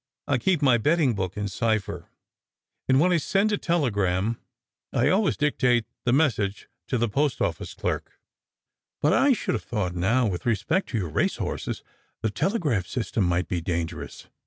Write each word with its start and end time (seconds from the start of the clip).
I 0.27 0.39
keej) 0.39 0.63
my 0.63 0.79
betting 0.79 1.13
book 1.13 1.37
in 1.37 1.47
cipher; 1.47 2.09
and 2.89 2.99
when 2.99 3.11
I 3.11 3.17
send 3.17 3.51
a 3.51 3.57
telegram, 3.59 4.39
I 4.91 5.09
always 5.09 5.37
dictate 5.37 5.85
the 6.05 6.11
message 6.11 6.67
to 6.87 6.97
the 6.97 7.07
post 7.07 7.39
office 7.39 7.75
clerk."" 7.75 8.19
But 9.03 9.13
I 9.13 9.33
should 9.33 9.53
have 9.53 9.61
thought 9.63 9.93
now, 9.93 10.25
with 10.25 10.47
respect 10.47 10.89
to 10.89 10.97
your 10.97 11.09
race 11.09 11.35
horses, 11.35 11.83
the 12.23 12.31
telegraph 12.31 12.87
system 12.87 13.25
might 13.25 13.47
be 13.47 13.61
dangerous. 13.61 14.25